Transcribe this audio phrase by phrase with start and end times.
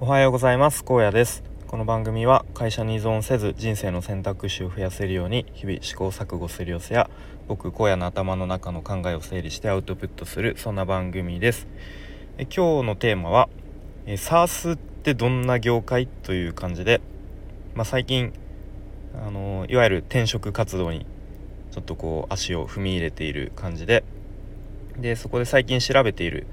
[0.00, 0.84] おはようございます。
[0.84, 1.42] 高野です。
[1.66, 7.10] この番組は会社に依存せず人生の選択肢を増やせるように日々試行錯誤する様子や
[7.48, 11.66] 僕荒野の頭の中の考えを整理してアウトプットするそんな番組です。
[12.38, 13.48] え今日のテーマは
[14.06, 16.06] え SARS ってどんな業界？
[16.06, 17.00] という感じで
[17.74, 18.32] まあ、最近
[19.26, 21.06] あのいわゆる転職活動に
[21.72, 24.04] ちょっとこう足を踏み入れている感じで
[24.96, 26.46] でそこで最近調べている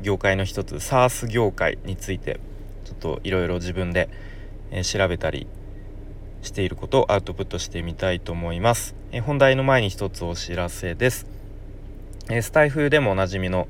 [0.00, 2.40] 業界の一つ SARS 業界について
[2.88, 4.08] ちょっといろいろ自分で、
[4.70, 5.46] え調べたり
[6.40, 11.26] していることをアウトプットしてみたいと思います、え本題の前に一つお知らせです、
[12.30, 13.68] えスタイフでもおなじみの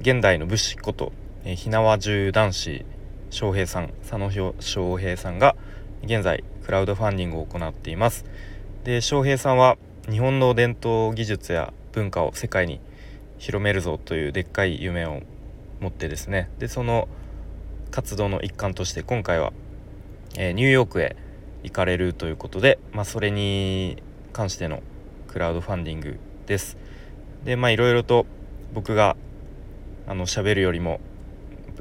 [0.00, 1.12] 現代の武士こと、
[1.44, 2.86] え火縄銃男子
[3.28, 5.54] 翔平さん佐野翔平さんが
[6.02, 8.24] 現在クラウドファンディングを行っています。
[8.84, 9.76] で翔平さんは
[10.08, 12.80] 日本の伝統技術や文化を世界に
[13.36, 15.20] 広めるぞというでっかい夢を
[15.80, 16.48] 持ってですね。
[16.58, 17.08] でその
[17.98, 19.52] 活動の一環として今回は、
[20.36, 21.16] えー、ニューヨークへ
[21.64, 24.00] 行かれるということで、まあ、それに
[24.32, 24.84] 関しての
[25.26, 26.76] クラウドファンディングです。
[27.44, 28.24] でまあいろいろと
[28.72, 29.16] 僕が
[30.06, 31.00] あの喋るよりも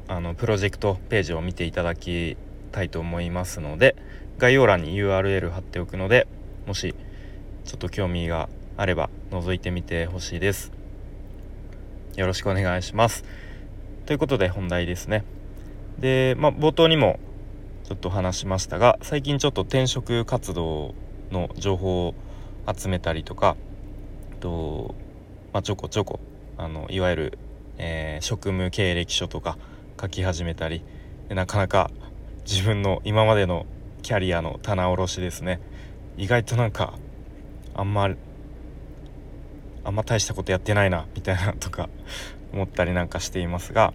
[0.08, 2.36] あのプロジェクトページを見ていただき
[2.72, 3.96] たいと思いますので
[4.40, 6.28] 概要欄に URL 貼っておくので
[6.66, 6.96] もし
[7.64, 10.72] ちょっと興味があれば覗いてみてほしいです。
[12.16, 13.24] よろしくお願いします。
[14.08, 15.24] ということで本題ですね。
[16.00, 17.20] で、まあ、冒頭にも
[17.84, 20.94] ちょっと話しましたが最近ちょっと転職活動
[21.32, 22.16] の情報を
[22.68, 23.56] 集めたりとか
[24.40, 24.96] と、
[25.54, 26.20] まあ、ちょこちょこ
[26.58, 27.40] あのいわゆる、
[27.78, 29.58] えー、職務経歴書とか
[30.00, 30.84] 書き始めたり
[31.30, 31.92] なかなか
[32.46, 33.66] 自分の今までの
[34.02, 35.60] キャリアの棚卸しですね。
[36.18, 36.94] 意外となんか
[37.76, 38.10] あんま
[39.84, 41.90] あんま大したことやってないなみたいなとか
[42.54, 43.94] 思ったりなんかしていますが。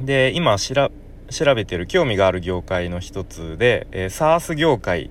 [0.00, 0.90] で今調
[1.32, 5.10] 調べてる興味がある業界の一つで、えー、SARS 業界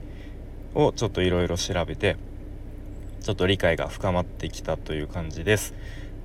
[0.73, 2.17] をちょっといろいろ調べて
[3.21, 5.73] ちょっと理解が深まってきたという感じです。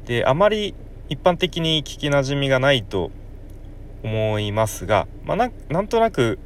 [0.07, 0.75] であまり
[1.09, 3.11] 一般的に聞きなじみがないと
[4.03, 6.39] 思いますが、まあ、なんとなく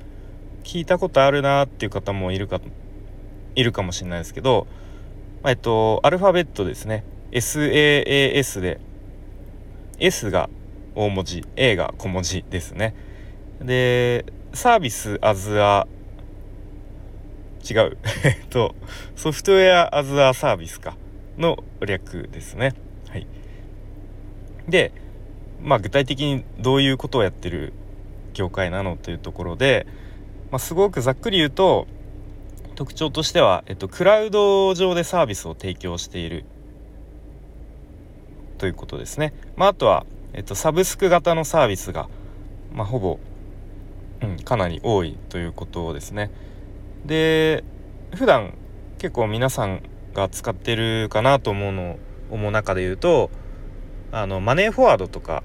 [0.65, 2.61] 聞いたことあるなっていう方もいるか
[3.55, 4.67] いるかもしれないですけど、
[5.45, 8.81] えっとアルファベットですね SAAS で
[9.99, 10.49] S が
[10.95, 12.95] 大文字 A が小文字ですね
[13.61, 15.87] でサービスアズア
[17.69, 17.99] 違う。
[18.25, 18.75] えっと
[19.17, 20.97] ソフトウェアアズアサービスか。
[21.39, 22.75] の略ですね。
[23.09, 23.27] はい。
[24.69, 24.93] で
[25.63, 27.73] まあ、具体的にどういうことをやってる
[28.33, 29.87] 業界なのというところで、
[30.51, 31.87] まあ、すごくざっくり言うと
[32.77, 36.45] 特徴としては、えっと、クラウド上でサービスを提供している。
[38.57, 39.33] ということですね。
[39.57, 40.05] まあ、あとは、
[40.35, 42.09] えっと、サブスク型のサービスが、
[42.73, 43.19] まあ、ほぼ、
[44.23, 46.31] うん、かなり多いということですね。
[47.05, 47.65] で
[48.15, 48.55] 普段
[48.99, 49.83] 結構皆さん
[50.13, 51.99] が使ってるかなと思うのを
[52.31, 53.31] 思う中で言うと
[54.13, 55.43] あのマネーフォワードとか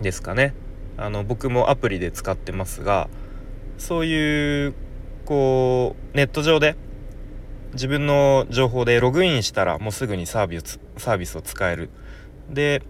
[0.00, 0.54] ですかね。
[0.96, 3.08] あの僕もアプリで使ってますが
[3.78, 4.74] そういう
[5.24, 6.76] こうネット上で
[7.72, 11.90] 自分の情報でログインしたらもうすぐにサービスサービスを使える。
[12.50, 12.82] で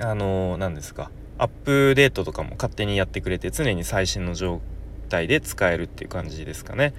[0.00, 1.10] あの何ですか。
[1.42, 4.60] アップデートとかも勝手にやってくれて常に最新の状
[5.08, 6.94] 態で使えるっていう感じですかね。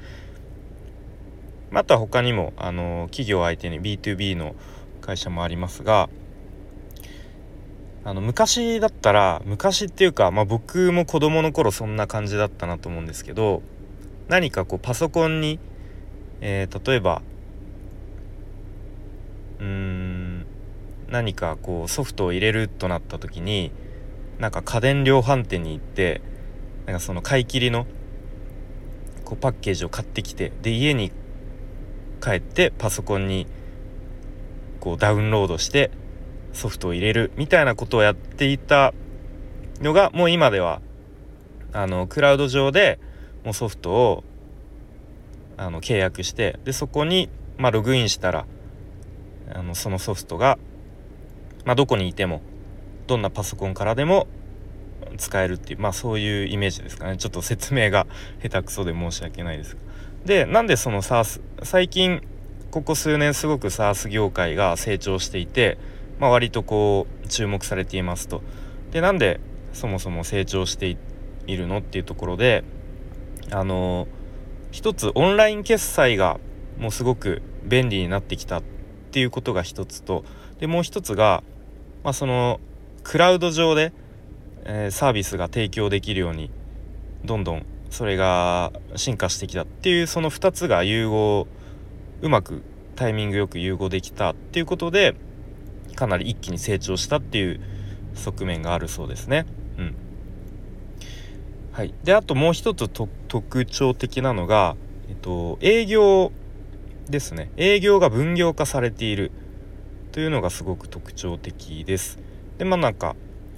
[1.73, 4.53] あとは他にもあの企業相手に B2B の
[4.99, 6.09] 会社もありますが
[8.03, 13.61] あの昔だったら昔っていうか、まあ、僕も子供の頃そんな感じだったなと思うんですけど
[14.27, 15.57] 何かこうパソコンに、
[16.41, 17.21] えー、例えば
[19.61, 20.45] うん
[21.07, 23.71] 何かこうソフトを入れるとなった時に
[24.39, 26.21] なんか家電量販店に行って
[26.85, 27.85] なんかその買い切りの
[29.23, 31.11] こうパッケージを買ってきてで家に
[32.21, 33.47] 帰ってパソコンに
[34.79, 35.91] こうダウンロードして
[36.51, 38.93] ソフトを入れるみたいなことをやっていた
[39.81, 40.81] のがもう今では
[41.71, 42.99] あのクラウド上で
[43.43, 44.23] もうソフトを
[45.57, 48.45] あの契約してでそこに、まあ、ログインしたら
[49.53, 50.57] あのそのソフトが、
[51.65, 52.41] まあ、どこにいても
[53.07, 54.27] どんなパソコンからでも
[55.17, 58.07] 使えるっていうまあそういうイメージですかねちょっと説明が
[58.41, 59.77] 下手くそで申し訳ないです
[60.25, 62.21] でなんでその SARS 最近
[62.71, 65.77] ここ数年すごく SARS 業界が成長していて
[66.19, 68.41] まあ、割とこう注目されていますと。
[68.91, 69.39] でなんで
[69.73, 70.97] そもそも成長して
[71.47, 72.63] いるのっていうところで
[73.51, 74.07] あの
[74.71, 76.39] 一つオンライン決済が
[76.77, 78.63] もうすごく便利になってきたっ
[79.11, 80.23] ていうことが一つと
[80.59, 81.43] でもう一つが、
[82.03, 82.59] まあ、その
[83.03, 83.93] クラウド上で、
[84.65, 86.49] えー、サービスが提供できるように
[87.25, 91.47] どんどんそれが進化してきたっていうその2つが融合
[92.21, 92.63] うまく
[92.95, 95.15] タイミングよく融合できたっていうことで
[95.95, 97.59] かなり一気に成長したっていう
[98.15, 99.45] 側面があるそうですね。
[99.77, 99.95] うん
[101.71, 104.75] はい、であともう一つ特徴的なのが、
[105.09, 106.31] えっと、営業
[107.09, 109.31] ですね営業が分業化されている
[110.11, 112.19] というのがすごく特徴的です。
[112.57, 113.15] でまあなんか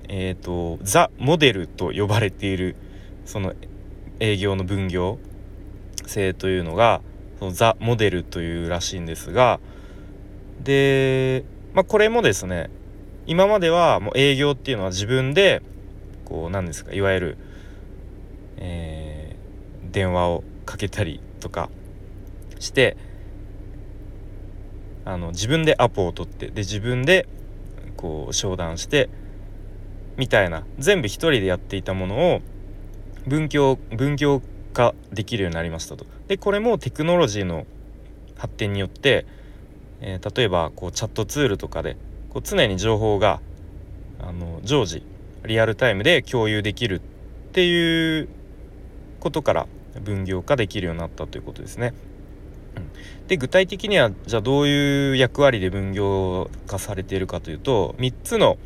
[0.08, 2.76] えっ、ー、とザ・モデルと呼ばれている
[3.26, 3.54] その
[4.20, 5.20] 営業の分業
[6.06, 7.02] 性というのが
[7.40, 9.60] そのザ・モデルというらしいんですが
[10.64, 11.44] で、
[11.74, 12.70] まあ、これもですね
[13.28, 15.62] 今まではもう営業っていうのは自分で
[16.26, 17.38] こう何ですかいわゆる、
[18.58, 21.70] えー、電話をかけたりとか
[22.60, 22.98] して
[25.06, 27.28] あの自分でアポを取ってで自分で
[27.98, 29.10] こう商談して
[30.18, 32.42] みたいな全部一人でやっていたものを
[33.28, 34.42] 分業分業
[34.74, 36.06] 化できるようになりましたと。
[36.28, 37.66] でこれもテクノロジーの
[38.38, 39.26] 発展によって、
[40.02, 41.98] えー、例えばこうチャットツールとかで
[42.30, 43.42] こう常に情報が
[44.20, 45.04] あの常時
[45.46, 47.02] リアルタイムで共有できるっ
[47.54, 48.30] ていう
[49.20, 49.68] ことから
[50.04, 51.94] 分業化できるようになったということですね。
[53.28, 58.58] で具体的にはじゃあどういう役割で分業化されているかというと3つの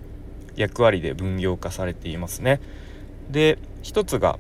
[0.55, 2.59] 役割で分業化されていますね。
[3.29, 4.37] で1つが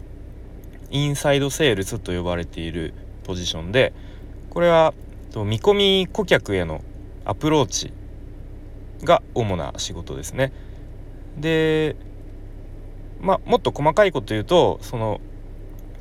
[0.89, 2.93] インサイドセールスと呼ばれている
[3.23, 3.93] ポジションで
[4.49, 4.93] これは
[5.35, 6.81] 見込み顧客への
[7.23, 7.93] アプローチ
[9.03, 10.51] が主な仕事ですね。
[11.37, 11.95] で
[13.21, 15.21] まあもっと細かいこと言うとその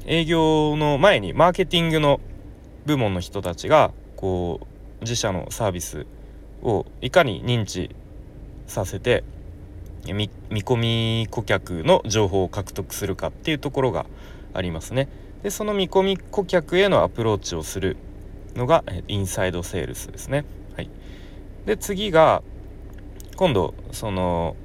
[0.07, 2.21] 営業の前にマーケティングの
[2.89, 6.07] 部門の人たちがこう自社のサービス
[6.63, 7.95] をいかに認知
[8.67, 9.23] させて
[10.05, 14.07] 見込み顧客の情報を獲得するかっていうところが
[14.55, 15.09] ありますね。
[15.43, 17.97] でその見込み顧客へのアプローチをする
[18.57, 20.45] のがインサイドセールスですね。
[20.75, 20.91] はい、
[21.67, 22.43] で次が
[23.37, 24.57] 今度その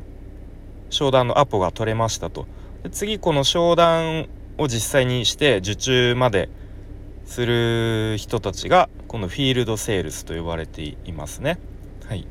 [0.90, 2.48] 商談のアポが取れましたと。
[2.84, 4.28] で次この商談
[4.58, 6.50] を実際にして受注まで
[7.26, 11.60] する人たちがこのフィールドセールスと呼ばれていますね。
[12.08, 12.28] はい、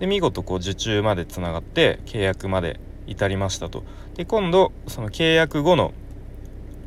[0.00, 3.84] で見事こう受注までつながって契約まで至りましたと。
[4.14, 5.92] で今度その契約後の、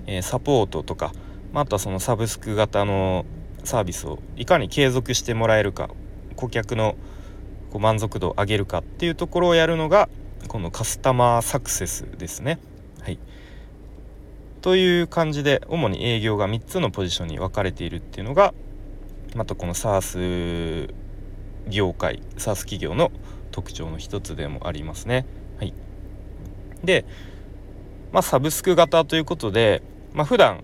[0.07, 1.13] え、サポートとか、
[1.53, 3.25] まあ、あとはそのサブスク型の
[3.63, 5.89] サービスをいかに継続してもらえるか
[6.35, 6.95] 顧客の
[7.71, 10.09] こう満足度を上げるかっていうところをやるのが
[10.47, 12.59] このカスタマーサクセスですね。
[14.65, 18.51] という感じで主に営業が3つのポジションに分かれているっていうのが
[19.35, 20.91] またこの SARS
[21.69, 23.11] 業界 SARS 企業の
[23.51, 25.27] 特徴の一つでもありますね。
[25.59, 25.73] はい、
[26.83, 27.05] で、
[28.11, 29.83] まあ、サブスク型ということで、
[30.15, 30.63] まあ、普段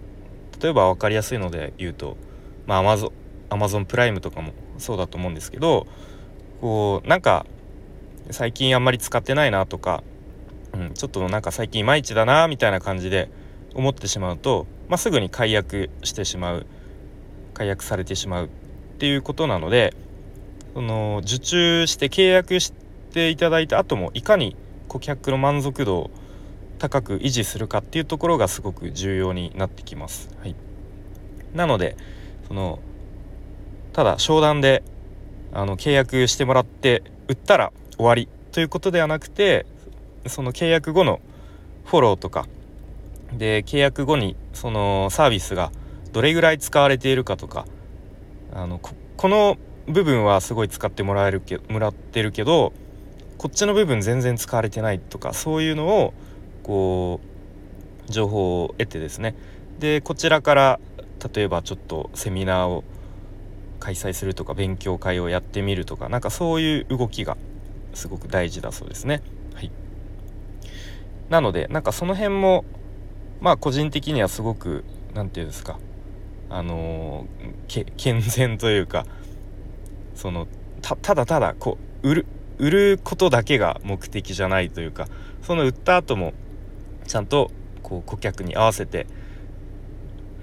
[0.60, 2.18] 例えば分かりやすいので言うと、
[2.66, 3.12] まあ、Amazon,
[3.52, 5.86] Amazon プライムとかもそうだと思うんですけど
[6.60, 7.46] こうなんか
[8.32, 10.02] 最近あんまり使ってないなとか、
[10.74, 13.30] うん、ちょっとなんか最近いまいちだなみたいな感じで
[13.74, 16.66] 思ってしまうと、まあ、すぐに解約してしまう
[17.54, 18.50] 解約されてしまうっ
[19.00, 19.94] ていうことなので
[20.74, 22.74] その受注して契約し
[23.14, 24.56] ていただいた後もいかに
[24.88, 26.12] 顧客の満足度を
[26.80, 30.30] 高く維持するかっていうところがすごく重要になってきます。
[30.40, 30.56] はい、
[31.54, 31.96] なので
[32.48, 32.80] その
[33.94, 34.84] ただ商談で
[35.54, 39.66] あの契約してもらって売ったら終わりということではなくて
[40.28, 41.20] その契約後の
[41.86, 42.48] フォローとか
[43.38, 45.72] で契約後にそのサービスが
[46.12, 47.66] どれぐらい使われているかとか
[48.54, 49.58] あのこの
[49.88, 52.74] 部分はすごい使ってもらえるけもらってるけど
[53.38, 56.14] こっちの部分全然使われてないとかそういうのを
[56.64, 57.20] こ
[58.08, 59.36] う情報を得てですね
[59.80, 60.80] でこちらから
[61.34, 62.84] 例えばちょっとセミナーを
[63.80, 67.38] 開催するとか勉強会をやってみるとかなんかそういう動きが
[67.94, 69.22] すごく大事だそうですね。
[69.56, 69.72] はい、
[71.30, 72.64] なのでなんかその辺も
[73.42, 75.80] まあ個人的にはすごく何て言うんですか。
[76.50, 79.06] あのー、健全というか
[80.16, 80.48] その
[80.82, 82.26] ただただこう売る
[82.58, 85.08] 売ることだけが目的じゃないというか
[85.42, 86.34] その売った後も
[87.08, 89.08] ちゃんとこう顧客に合わせて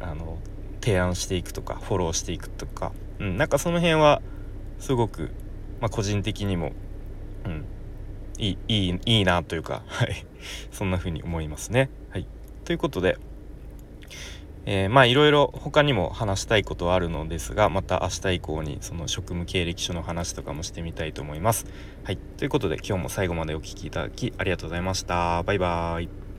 [0.00, 0.38] あの
[0.80, 4.22] 提案していくとかフォローしていくとか、うん、なんかその辺は
[4.78, 5.30] すごく、
[5.80, 6.72] まあ、個人的にも、
[7.44, 7.64] うん、
[8.38, 10.24] いいいいいいなというか、はい、
[10.72, 11.90] そんな風に思いますね。
[12.10, 12.26] はい、
[12.68, 13.16] ということで、
[14.66, 21.64] えー、まあいろいろ他にも話したいことはあるのですがまた明日以降にその職務経歴書の話とかもしてみたいと思います。
[22.04, 25.42] はい、ということで今日も最後までお聴きいただきありがとうございました。
[25.44, 26.18] バイバーイ。